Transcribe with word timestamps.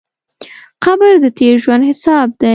قبر 0.83 1.11
د 1.23 1.25
تېر 1.37 1.55
ژوند 1.63 1.83
حساب 1.89 2.27
دی. 2.39 2.49